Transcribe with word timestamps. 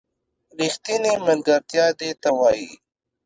ریښتینې 0.57 1.13
ملگرتیا 1.25 1.85
دې 1.99 2.11
ته 2.21 2.29
وايي 2.39 2.69